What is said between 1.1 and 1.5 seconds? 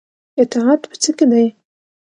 کې دی؟